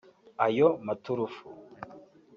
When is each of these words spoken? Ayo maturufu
Ayo 0.45 0.67
maturufu 0.85 1.45